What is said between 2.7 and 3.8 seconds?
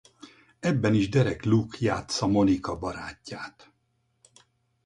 barátját.